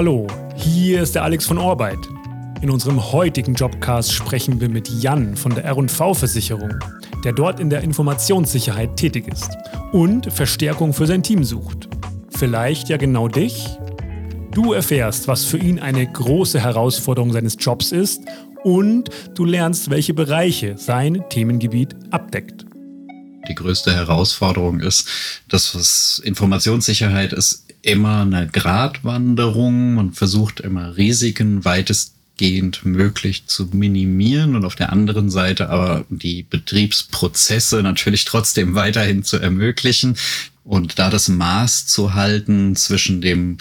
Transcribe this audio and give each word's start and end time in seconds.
hallo, 0.00 0.26
hier 0.56 1.02
ist 1.02 1.14
der 1.14 1.24
Alex 1.24 1.44
von 1.44 1.58
Orbeit. 1.58 1.98
In 2.62 2.70
unserem 2.70 3.12
heutigen 3.12 3.52
Jobcast 3.52 4.10
sprechen 4.10 4.58
wir 4.58 4.70
mit 4.70 4.88
Jan 4.88 5.36
von 5.36 5.54
der 5.54 5.70
RV-Versicherung, 5.70 6.72
der 7.22 7.34
dort 7.34 7.60
in 7.60 7.68
der 7.68 7.82
Informationssicherheit 7.82 8.96
tätig 8.96 9.28
ist 9.28 9.50
und 9.92 10.32
Verstärkung 10.32 10.94
für 10.94 11.06
sein 11.06 11.22
Team 11.22 11.44
sucht. 11.44 11.86
Vielleicht 12.30 12.88
ja 12.88 12.96
genau 12.96 13.28
dich? 13.28 13.66
Du 14.52 14.72
erfährst, 14.72 15.28
was 15.28 15.44
für 15.44 15.58
ihn 15.58 15.78
eine 15.78 16.10
große 16.10 16.58
Herausforderung 16.58 17.30
seines 17.34 17.56
Jobs 17.58 17.92
ist 17.92 18.22
und 18.64 19.10
du 19.34 19.44
lernst, 19.44 19.90
welche 19.90 20.14
Bereiche 20.14 20.78
sein 20.78 21.22
Themengebiet 21.28 21.94
abdeckt. 22.10 22.64
Die 23.48 23.54
größte 23.54 23.94
Herausforderung 23.94 24.80
ist, 24.80 25.06
dass 25.48 25.74
was 25.74 26.22
Informationssicherheit 26.24 27.34
ist, 27.34 27.69
immer 27.82 28.22
eine 28.22 28.48
Gratwanderung. 28.48 29.94
Man 29.94 30.12
versucht 30.12 30.60
immer 30.60 30.96
Risiken 30.96 31.64
weitestgehend 31.64 32.84
möglich 32.84 33.46
zu 33.46 33.66
minimieren 33.72 34.56
und 34.56 34.64
auf 34.64 34.74
der 34.74 34.92
anderen 34.92 35.30
Seite 35.30 35.70
aber 35.70 36.04
die 36.08 36.42
Betriebsprozesse 36.42 37.82
natürlich 37.82 38.24
trotzdem 38.24 38.74
weiterhin 38.74 39.22
zu 39.22 39.38
ermöglichen 39.38 40.16
und 40.64 40.98
da 40.98 41.10
das 41.10 41.28
Maß 41.28 41.86
zu 41.86 42.14
halten 42.14 42.76
zwischen 42.76 43.20
dem 43.20 43.58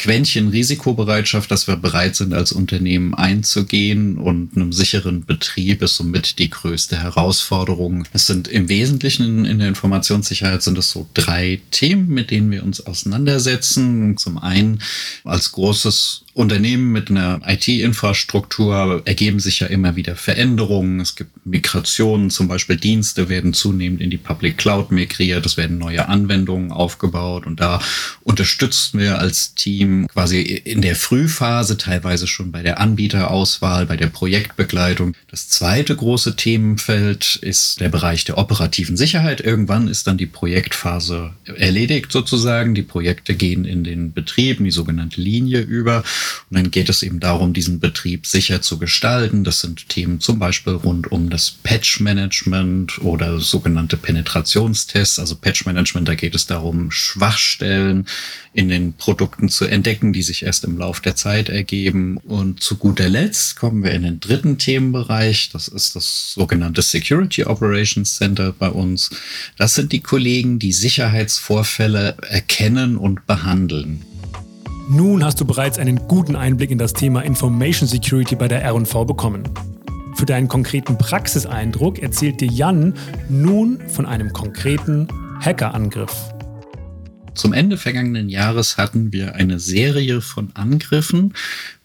Quäntchen 0.00 0.48
Risikobereitschaft, 0.48 1.50
dass 1.50 1.66
wir 1.66 1.76
bereit 1.76 2.16
sind, 2.16 2.32
als 2.32 2.52
Unternehmen 2.52 3.12
einzugehen 3.12 4.16
und 4.16 4.56
einem 4.56 4.72
sicheren 4.72 5.26
Betrieb 5.26 5.82
ist 5.82 5.96
somit 5.96 6.38
die 6.38 6.48
größte 6.48 6.96
Herausforderung. 7.02 8.06
Es 8.14 8.26
sind 8.26 8.48
im 8.48 8.70
Wesentlichen 8.70 9.44
in 9.44 9.58
der 9.58 9.68
Informationssicherheit 9.68 10.62
sind 10.62 10.78
es 10.78 10.90
so 10.90 11.06
drei 11.12 11.60
Themen, 11.70 12.08
mit 12.08 12.30
denen 12.30 12.50
wir 12.50 12.64
uns 12.64 12.86
auseinandersetzen. 12.86 14.16
Zum 14.16 14.38
einen 14.38 14.80
als 15.24 15.52
großes 15.52 16.22
Unternehmen 16.32 16.92
mit 16.92 17.10
einer 17.10 17.42
IT-Infrastruktur 17.46 19.02
ergeben 19.04 19.40
sich 19.40 19.60
ja 19.60 19.66
immer 19.66 19.96
wieder 19.96 20.16
Veränderungen. 20.16 21.00
Es 21.00 21.14
gibt 21.14 21.44
Migrationen, 21.44 22.30
zum 22.30 22.48
Beispiel 22.48 22.76
Dienste 22.76 23.28
werden 23.28 23.52
zunehmend 23.52 24.00
in 24.00 24.08
die 24.08 24.16
Public 24.16 24.56
Cloud 24.56 24.92
migriert, 24.92 25.44
es 25.44 25.58
werden 25.58 25.76
neue 25.76 26.08
Anwendungen 26.08 26.72
aufgebaut 26.72 27.46
und 27.46 27.60
da 27.60 27.82
unterstützen 28.22 28.98
wir 28.98 29.18
als 29.18 29.54
Team 29.54 29.89
quasi 30.08 30.40
in 30.40 30.82
der 30.82 30.96
Frühphase, 30.96 31.76
teilweise 31.76 32.26
schon 32.26 32.52
bei 32.52 32.62
der 32.62 32.80
Anbieterauswahl, 32.80 33.86
bei 33.86 33.96
der 33.96 34.08
Projektbegleitung. 34.08 35.14
Das 35.30 35.48
zweite 35.48 35.94
große 35.94 36.36
Themenfeld 36.36 37.36
ist 37.36 37.80
der 37.80 37.88
Bereich 37.88 38.24
der 38.24 38.38
operativen 38.38 38.96
Sicherheit. 38.96 39.40
Irgendwann 39.40 39.88
ist 39.88 40.06
dann 40.06 40.16
die 40.16 40.26
Projektphase 40.26 41.32
erledigt 41.44 42.12
sozusagen. 42.12 42.74
Die 42.74 42.82
Projekte 42.82 43.34
gehen 43.34 43.64
in 43.64 43.84
den 43.84 44.12
Betrieb, 44.12 44.58
in 44.58 44.64
die 44.64 44.70
sogenannte 44.70 45.20
Linie 45.20 45.60
über. 45.60 45.98
Und 46.50 46.56
dann 46.56 46.70
geht 46.70 46.88
es 46.88 47.02
eben 47.02 47.20
darum, 47.20 47.52
diesen 47.52 47.80
Betrieb 47.80 48.26
sicher 48.26 48.62
zu 48.62 48.78
gestalten. 48.78 49.44
Das 49.44 49.60
sind 49.60 49.88
Themen 49.88 50.20
zum 50.20 50.38
Beispiel 50.38 50.74
rund 50.74 51.10
um 51.12 51.30
das 51.30 51.50
Patch-Management 51.50 53.02
oder 53.02 53.40
sogenannte 53.40 53.96
Penetrationstests. 53.96 55.18
Also 55.18 55.36
Patch-Management, 55.36 56.08
da 56.08 56.14
geht 56.14 56.34
es 56.34 56.46
darum, 56.46 56.90
Schwachstellen 56.90 58.06
in 58.52 58.68
den 58.68 58.92
Produkten 58.94 59.48
zu 59.48 59.64
entdecken, 59.64 59.79
die 59.82 60.22
sich 60.22 60.44
erst 60.44 60.64
im 60.64 60.78
Laufe 60.78 61.02
der 61.02 61.16
Zeit 61.16 61.48
ergeben. 61.48 62.18
Und 62.18 62.62
zu 62.62 62.76
guter 62.76 63.08
Letzt 63.08 63.56
kommen 63.56 63.82
wir 63.82 63.92
in 63.92 64.02
den 64.02 64.20
dritten 64.20 64.58
Themenbereich. 64.58 65.50
Das 65.52 65.68
ist 65.68 65.96
das 65.96 66.32
sogenannte 66.32 66.82
Security 66.82 67.44
Operations 67.44 68.16
Center 68.16 68.52
bei 68.58 68.68
uns. 68.68 69.10
Das 69.56 69.74
sind 69.74 69.92
die 69.92 70.00
Kollegen, 70.00 70.58
die 70.58 70.72
Sicherheitsvorfälle 70.72 72.16
erkennen 72.28 72.96
und 72.96 73.26
behandeln. 73.26 74.02
Nun 74.88 75.24
hast 75.24 75.40
du 75.40 75.44
bereits 75.44 75.78
einen 75.78 76.08
guten 76.08 76.34
Einblick 76.34 76.70
in 76.70 76.78
das 76.78 76.92
Thema 76.92 77.22
Information 77.22 77.88
Security 77.88 78.34
bei 78.34 78.48
der 78.48 78.68
RV 78.68 79.06
bekommen. 79.06 79.44
Für 80.16 80.26
deinen 80.26 80.48
konkreten 80.48 80.98
Praxiseindruck 80.98 82.00
erzählt 82.00 82.40
dir 82.40 82.48
Jan 82.48 82.94
nun 83.28 83.78
von 83.88 84.04
einem 84.04 84.32
konkreten 84.32 85.06
Hackerangriff. 85.40 86.12
Zum 87.34 87.52
Ende 87.52 87.76
vergangenen 87.76 88.28
Jahres 88.28 88.76
hatten 88.76 89.12
wir 89.12 89.34
eine 89.34 89.60
Serie 89.60 90.20
von 90.20 90.50
Angriffen. 90.54 91.34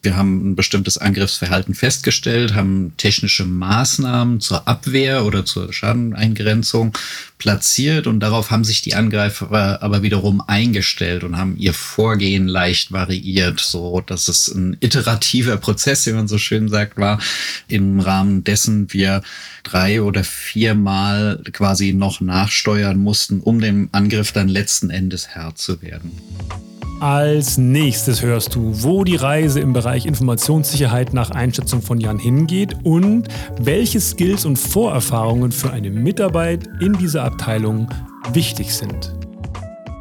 Wir 0.02 0.16
haben 0.16 0.50
ein 0.50 0.56
bestimmtes 0.56 0.98
Angriffsverhalten 0.98 1.74
festgestellt, 1.74 2.54
haben 2.54 2.92
technische 2.96 3.44
Maßnahmen 3.44 4.40
zur 4.40 4.68
Abwehr 4.68 5.24
oder 5.24 5.44
zur 5.44 5.72
Schadeneingrenzung 5.72 6.96
platziert 7.38 8.06
und 8.06 8.20
darauf 8.20 8.50
haben 8.50 8.64
sich 8.64 8.82
die 8.82 8.94
Angreifer 8.94 9.82
aber 9.82 10.02
wiederum 10.02 10.40
eingestellt 10.46 11.24
und 11.24 11.36
haben 11.36 11.56
ihr 11.58 11.74
Vorgehen 11.74 12.46
leicht 12.46 12.92
variiert, 12.92 13.60
so 13.60 14.00
dass 14.00 14.28
es 14.28 14.48
ein 14.48 14.76
iterativer 14.80 15.56
Prozess, 15.56 16.06
wie 16.06 16.12
man 16.12 16.28
so 16.28 16.38
schön 16.38 16.68
sagt, 16.68 16.98
war, 16.98 17.20
im 17.68 18.00
Rahmen 18.00 18.44
dessen 18.44 18.92
wir 18.92 19.22
drei 19.64 20.02
oder 20.02 20.22
viermal 20.22 21.42
quasi 21.52 21.92
noch 21.92 22.20
nachsteuern 22.20 22.98
mussten, 22.98 23.40
um 23.40 23.60
dem 23.60 23.88
Angriff 23.92 24.32
dann 24.32 24.48
letzten 24.48 24.90
Endes 24.90 25.34
Herr 25.36 25.54
zu 25.54 25.80
werden. 25.82 26.12
Als 27.00 27.58
nächstes 27.58 28.22
hörst 28.22 28.54
du, 28.54 28.82
wo 28.82 29.04
die 29.04 29.16
Reise 29.16 29.60
im 29.60 29.74
Bereich 29.74 30.06
Informationssicherheit 30.06 31.12
nach 31.12 31.30
Einschätzung 31.30 31.82
von 31.82 32.00
Jan 32.00 32.18
hingeht 32.18 32.74
und 32.84 33.28
welche 33.60 34.00
Skills 34.00 34.46
und 34.46 34.56
Vorerfahrungen 34.56 35.52
für 35.52 35.70
eine 35.70 35.90
Mitarbeit 35.90 36.66
in 36.80 36.94
dieser 36.94 37.24
Abteilung 37.24 37.88
wichtig 38.32 38.74
sind. 38.74 39.15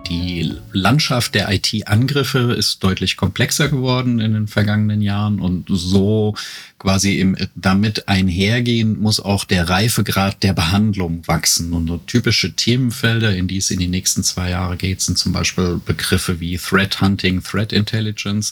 Die 0.09 0.53
Landschaft 0.71 1.33
der 1.33 1.51
IT-Angriffe 1.51 2.53
ist 2.53 2.83
deutlich 2.83 3.17
komplexer 3.17 3.69
geworden 3.69 4.19
in 4.19 4.33
den 4.33 4.47
vergangenen 4.47 5.01
Jahren 5.01 5.39
und 5.39 5.65
so 5.67 6.35
quasi 6.77 7.19
im, 7.19 7.35
damit 7.55 8.07
einhergehen 8.07 8.99
muss 8.99 9.19
auch 9.19 9.45
der 9.45 9.67
Reifegrad 9.67 10.43
der 10.43 10.53
Behandlung 10.53 11.27
wachsen. 11.27 11.73
Und 11.73 11.87
so 11.87 11.97
typische 11.97 12.53
Themenfelder, 12.53 13.35
in 13.35 13.47
die 13.47 13.57
es 13.57 13.71
in 13.71 13.79
die 13.79 13.87
nächsten 13.87 14.23
zwei 14.23 14.51
Jahre 14.51 14.77
geht, 14.77 15.01
sind 15.01 15.17
zum 15.17 15.31
Beispiel 15.31 15.81
Begriffe 15.83 16.39
wie 16.39 16.57
Threat 16.57 17.01
Hunting, 17.01 17.41
Threat 17.41 17.73
Intelligence. 17.73 18.51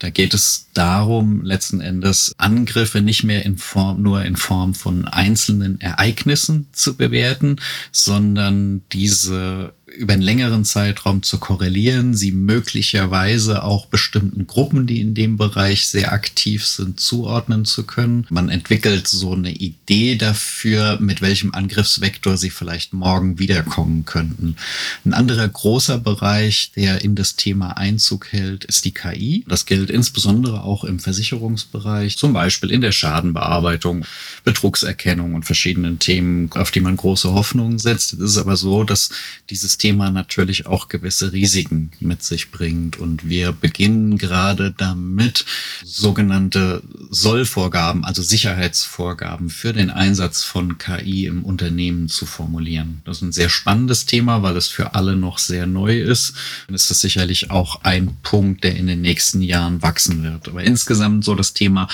Da 0.00 0.10
geht 0.10 0.34
es 0.34 0.66
darum, 0.74 1.42
letzten 1.42 1.80
Endes 1.80 2.34
Angriffe 2.36 3.00
nicht 3.00 3.24
mehr 3.24 3.46
in 3.46 3.56
Form, 3.56 4.02
nur 4.02 4.22
in 4.24 4.36
Form 4.36 4.74
von 4.74 5.06
einzelnen 5.06 5.80
Ereignissen 5.80 6.66
zu 6.72 6.96
bewerten, 6.96 7.56
sondern 7.92 8.82
diese 8.92 9.72
über 9.96 10.12
einen 10.12 10.22
längeren 10.22 10.64
Zeitraum 10.64 11.22
zu 11.22 11.38
korrelieren, 11.38 12.14
sie 12.14 12.32
möglicherweise 12.32 13.64
auch 13.64 13.86
bestimmten 13.86 14.46
Gruppen, 14.46 14.86
die 14.86 15.00
in 15.00 15.14
dem 15.14 15.36
Bereich 15.36 15.86
sehr 15.88 16.12
aktiv 16.12 16.66
sind, 16.66 17.00
zuordnen 17.00 17.64
zu 17.64 17.84
können. 17.84 18.26
Man 18.30 18.48
entwickelt 18.48 19.08
so 19.08 19.34
eine 19.34 19.52
Idee 19.52 20.16
dafür, 20.16 20.98
mit 21.00 21.22
welchem 21.22 21.54
Angriffsvektor 21.54 22.36
sie 22.36 22.50
vielleicht 22.50 22.92
morgen 22.92 23.38
wiederkommen 23.38 24.04
könnten. 24.04 24.56
Ein 25.04 25.14
anderer 25.14 25.48
großer 25.48 25.98
Bereich, 25.98 26.72
der 26.76 27.02
in 27.02 27.14
das 27.14 27.36
Thema 27.36 27.76
Einzug 27.76 28.32
hält, 28.32 28.64
ist 28.64 28.84
die 28.84 28.92
KI. 28.92 29.44
Das 29.48 29.66
gilt 29.66 29.90
insbesondere 29.90 30.62
auch 30.62 30.84
im 30.84 31.00
Versicherungsbereich, 31.00 32.16
zum 32.16 32.32
Beispiel 32.32 32.70
in 32.70 32.80
der 32.80 32.92
Schadenbearbeitung, 32.92 34.04
Betrugserkennung 34.44 35.34
und 35.34 35.44
verschiedenen 35.44 35.98
Themen, 35.98 36.50
auf 36.52 36.70
die 36.70 36.80
man 36.80 36.96
große 36.96 37.32
Hoffnungen 37.32 37.78
setzt. 37.78 38.12
Es 38.14 38.20
ist 38.20 38.38
aber 38.38 38.56
so, 38.56 38.84
dass 38.84 39.10
dieses 39.50 39.79
Thema 39.80 40.10
natürlich 40.10 40.66
auch 40.66 40.88
gewisse 40.88 41.32
Risiken 41.32 41.90
mit 42.00 42.22
sich 42.22 42.50
bringt. 42.50 42.98
Und 42.98 43.28
wir 43.28 43.52
beginnen 43.52 44.18
gerade 44.18 44.72
damit, 44.76 45.46
sogenannte 45.84 46.82
Sollvorgaben, 47.10 48.04
also 48.04 48.22
Sicherheitsvorgaben 48.22 49.48
für 49.48 49.72
den 49.72 49.90
Einsatz 49.90 50.44
von 50.44 50.76
KI 50.78 51.26
im 51.26 51.44
Unternehmen 51.44 52.08
zu 52.08 52.26
formulieren. 52.26 53.00
Das 53.04 53.16
ist 53.16 53.22
ein 53.22 53.32
sehr 53.32 53.48
spannendes 53.48 54.04
Thema, 54.04 54.42
weil 54.42 54.56
es 54.56 54.68
für 54.68 54.94
alle 54.94 55.16
noch 55.16 55.38
sehr 55.38 55.66
neu 55.66 55.98
ist. 55.98 56.34
Und 56.68 56.74
es 56.74 56.90
ist 56.90 57.00
sicherlich 57.00 57.50
auch 57.50 57.82
ein 57.82 58.16
Punkt, 58.22 58.62
der 58.64 58.76
in 58.76 58.86
den 58.86 59.00
nächsten 59.00 59.40
Jahren 59.40 59.80
wachsen 59.82 60.22
wird. 60.22 60.48
Aber 60.48 60.62
insgesamt 60.62 61.24
so 61.24 61.34
das 61.34 61.54
Thema 61.54 61.88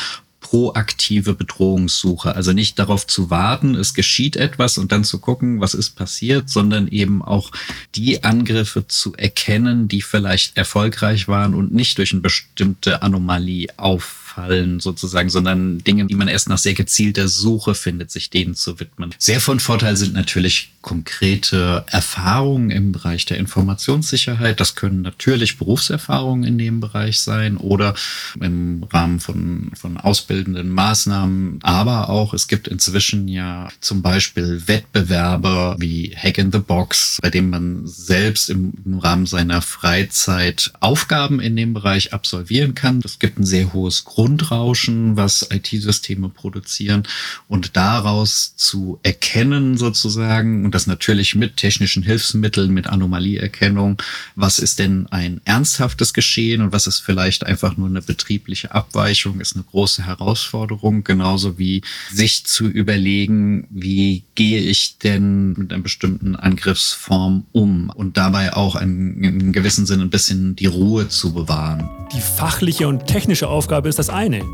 proaktive 0.46 1.34
Bedrohungssuche. 1.34 2.36
Also 2.36 2.52
nicht 2.52 2.78
darauf 2.78 3.04
zu 3.04 3.30
warten, 3.30 3.74
es 3.74 3.94
geschieht 3.94 4.36
etwas 4.36 4.78
und 4.78 4.92
dann 4.92 5.02
zu 5.02 5.18
gucken, 5.18 5.60
was 5.60 5.74
ist 5.74 5.96
passiert, 5.96 6.48
sondern 6.48 6.86
eben 6.86 7.20
auch 7.20 7.50
die 7.96 8.22
Angriffe 8.22 8.86
zu 8.86 9.12
erkennen, 9.16 9.88
die 9.88 10.02
vielleicht 10.02 10.56
erfolgreich 10.56 11.26
waren 11.26 11.52
und 11.52 11.74
nicht 11.74 11.98
durch 11.98 12.12
eine 12.12 12.20
bestimmte 12.20 13.02
Anomalie 13.02 13.66
auf 13.76 14.26
fallen 14.36 14.80
sozusagen, 14.80 15.30
sondern 15.30 15.78
Dinge, 15.78 16.04
die 16.04 16.14
man 16.14 16.28
erst 16.28 16.50
nach 16.50 16.58
sehr 16.58 16.74
gezielter 16.74 17.26
Suche 17.26 17.74
findet, 17.74 18.10
sich 18.10 18.28
denen 18.28 18.54
zu 18.54 18.78
widmen. 18.78 19.14
Sehr 19.18 19.40
von 19.40 19.60
Vorteil 19.60 19.96
sind 19.96 20.12
natürlich 20.12 20.72
konkrete 20.86 21.84
Erfahrungen 21.90 22.70
im 22.70 22.92
Bereich 22.92 23.26
der 23.26 23.38
Informationssicherheit. 23.38 24.60
Das 24.60 24.76
können 24.76 25.02
natürlich 25.02 25.58
Berufserfahrungen 25.58 26.44
in 26.44 26.58
dem 26.58 26.78
Bereich 26.78 27.18
sein 27.18 27.56
oder 27.56 27.96
im 28.40 28.84
Rahmen 28.92 29.18
von, 29.18 29.72
von 29.74 29.96
ausbildenden 29.96 30.68
Maßnahmen. 30.70 31.58
Aber 31.62 32.08
auch, 32.08 32.34
es 32.34 32.46
gibt 32.46 32.68
inzwischen 32.68 33.26
ja 33.26 33.68
zum 33.80 34.00
Beispiel 34.00 34.62
Wettbewerbe 34.68 35.74
wie 35.80 36.14
Hack 36.16 36.38
in 36.38 36.52
the 36.52 36.60
Box, 36.60 37.18
bei 37.20 37.30
dem 37.30 37.50
man 37.50 37.84
selbst 37.84 38.48
im, 38.48 38.74
im 38.84 39.00
Rahmen 39.00 39.26
seiner 39.26 39.62
Freizeit 39.62 40.72
Aufgaben 40.78 41.40
in 41.40 41.56
dem 41.56 41.74
Bereich 41.74 42.12
absolvieren 42.12 42.76
kann. 42.76 43.02
Es 43.04 43.18
gibt 43.18 43.40
ein 43.40 43.44
sehr 43.44 43.72
hohes 43.72 44.04
Grundrauschen, 44.04 45.16
was 45.16 45.48
IT-Systeme 45.50 46.28
produzieren 46.28 47.08
und 47.48 47.76
daraus 47.76 48.54
zu 48.54 49.00
erkennen 49.02 49.76
sozusagen 49.76 50.64
und 50.64 50.75
das 50.76 50.86
natürlich 50.86 51.34
mit 51.34 51.56
technischen 51.56 52.02
Hilfsmitteln, 52.02 52.70
mit 52.70 52.86
Anomalieerkennung, 52.86 53.96
was 54.34 54.58
ist 54.58 54.78
denn 54.78 55.06
ein 55.10 55.40
ernsthaftes 55.46 56.12
Geschehen 56.12 56.60
und 56.60 56.70
was 56.70 56.86
ist 56.86 56.98
vielleicht 56.98 57.46
einfach 57.46 57.78
nur 57.78 57.88
eine 57.88 58.02
betriebliche 58.02 58.74
Abweichung, 58.74 59.40
ist 59.40 59.54
eine 59.54 59.64
große 59.64 60.04
Herausforderung, 60.04 61.02
genauso 61.02 61.58
wie 61.58 61.80
sich 62.12 62.44
zu 62.44 62.66
überlegen, 62.66 63.66
wie 63.70 64.22
gehe 64.34 64.60
ich 64.60 64.98
denn 64.98 65.54
mit 65.54 65.72
einer 65.72 65.82
bestimmten 65.82 66.36
Angriffsform 66.36 67.46
um 67.52 67.88
und 67.88 68.18
dabei 68.18 68.52
auch 68.52 68.76
in, 68.76 69.24
in 69.24 69.52
gewissem 69.54 69.86
Sinne 69.86 70.02
ein 70.02 70.10
bisschen 70.10 70.56
die 70.56 70.66
Ruhe 70.66 71.08
zu 71.08 71.32
bewahren. 71.32 71.88
Die 72.14 72.20
fachliche 72.20 72.86
und 72.86 73.06
technische 73.06 73.48
Aufgabe 73.48 73.88
ist 73.88 73.98
das 73.98 74.10
eine. 74.10 74.44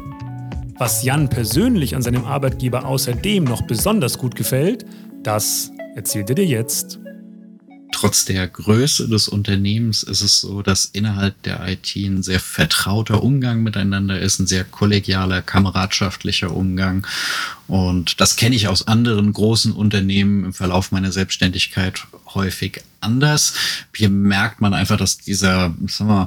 Was 0.78 1.02
Jan 1.02 1.28
persönlich 1.28 1.96
an 1.96 2.02
seinem 2.02 2.24
Arbeitgeber 2.24 2.86
außerdem 2.86 3.42
noch 3.42 3.62
besonders 3.62 4.18
gut 4.18 4.36
gefällt, 4.36 4.86
das 5.24 5.72
erzählt 5.94 6.28
er 6.30 6.36
dir 6.36 6.46
jetzt. 6.46 6.98
Trotz 7.92 8.24
der 8.24 8.48
Größe 8.48 9.06
des 9.08 9.28
Unternehmens 9.28 10.02
ist 10.02 10.22
es 10.22 10.40
so, 10.40 10.62
dass 10.62 10.86
innerhalb 10.86 11.40
der 11.42 11.68
IT 11.68 11.94
ein 11.94 12.22
sehr 12.22 12.40
vertrauter 12.40 13.22
Umgang 13.22 13.62
miteinander 13.62 14.18
ist, 14.18 14.38
ein 14.38 14.46
sehr 14.46 14.64
kollegialer, 14.64 15.42
kameradschaftlicher 15.42 16.56
Umgang. 16.56 17.06
Und 17.68 18.20
das 18.20 18.36
kenne 18.36 18.56
ich 18.56 18.66
aus 18.66 18.88
anderen 18.88 19.32
großen 19.32 19.72
Unternehmen 19.72 20.46
im 20.46 20.52
Verlauf 20.54 20.90
meiner 20.90 21.12
Selbstständigkeit 21.12 22.06
häufig 22.34 22.82
anders. 23.00 23.54
Hier 23.94 24.08
merkt 24.08 24.62
man 24.62 24.72
einfach, 24.72 24.96
dass 24.96 25.18
dieser, 25.18 25.74
sagen 25.86 26.10
wir 26.10 26.14
mal, 26.14 26.26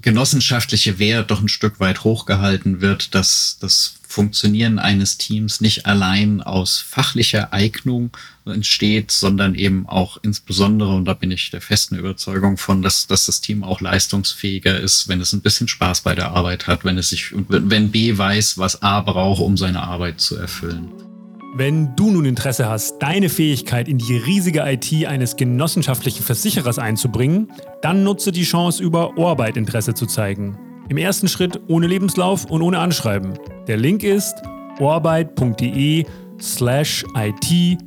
genossenschaftliche 0.00 0.98
Wert 0.98 1.30
doch 1.30 1.40
ein 1.40 1.48
Stück 1.48 1.80
weit 1.80 2.04
hochgehalten 2.04 2.80
wird, 2.80 3.14
dass 3.14 3.58
das 3.60 3.94
Funktionieren 4.06 4.78
eines 4.78 5.18
Teams 5.18 5.60
nicht 5.60 5.84
allein 5.84 6.40
aus 6.40 6.78
fachlicher 6.78 7.52
Eignung 7.52 8.10
entsteht, 8.46 9.10
sondern 9.10 9.54
eben 9.54 9.86
auch 9.86 10.18
insbesondere, 10.22 10.94
und 10.94 11.04
da 11.04 11.12
bin 11.12 11.30
ich 11.30 11.50
der 11.50 11.60
festen 11.60 11.96
Überzeugung 11.96 12.56
von, 12.56 12.80
dass, 12.80 13.06
dass 13.06 13.26
das 13.26 13.42
Team 13.42 13.62
auch 13.62 13.82
leistungsfähiger 13.82 14.80
ist, 14.80 15.08
wenn 15.08 15.20
es 15.20 15.34
ein 15.34 15.42
bisschen 15.42 15.68
Spaß 15.68 16.00
bei 16.00 16.14
der 16.14 16.30
Arbeit 16.30 16.66
hat, 16.66 16.86
wenn 16.86 16.96
es 16.96 17.10
sich, 17.10 17.32
wenn 17.48 17.90
B 17.90 18.16
weiß, 18.16 18.56
was 18.56 18.80
A 18.80 19.00
braucht, 19.02 19.42
um 19.42 19.58
seine 19.58 19.82
Arbeit 19.82 20.22
zu 20.22 20.36
erfüllen. 20.36 21.07
Wenn 21.54 21.96
du 21.96 22.10
nun 22.10 22.26
Interesse 22.26 22.68
hast, 22.68 22.98
deine 22.98 23.28
Fähigkeit 23.28 23.88
in 23.88 23.98
die 23.98 24.16
riesige 24.16 24.60
IT 24.60 25.06
eines 25.06 25.36
genossenschaftlichen 25.36 26.22
Versicherers 26.22 26.78
einzubringen, 26.78 27.50
dann 27.80 28.04
nutze 28.04 28.32
die 28.32 28.42
Chance, 28.42 28.82
über 28.82 29.16
Orbeit 29.16 29.56
Interesse 29.56 29.94
zu 29.94 30.04
zeigen. 30.06 30.58
Im 30.88 30.98
ersten 30.98 31.26
Schritt 31.28 31.60
ohne 31.68 31.86
Lebenslauf 31.86 32.44
und 32.44 32.60
ohne 32.62 32.78
Anschreiben. 32.78 33.38
Der 33.66 33.76
Link 33.76 34.02
ist 34.02 34.34
orbeit.de 34.78 36.04
slash 36.40 37.04
IT-Sicherheit. 37.14 37.86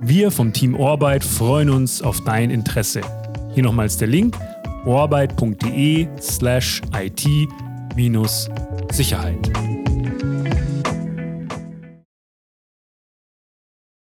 Wir 0.00 0.30
vom 0.30 0.52
Team 0.52 0.74
Orbeit 0.74 1.24
freuen 1.24 1.70
uns 1.70 2.02
auf 2.02 2.20
dein 2.22 2.50
Interesse. 2.50 3.00
Hier 3.54 3.62
nochmals 3.64 3.96
der 3.96 4.08
Link 4.08 4.36
orbeit.de 4.84 6.06
slash 6.20 6.82
IT-Sicherheit. 6.92 7.66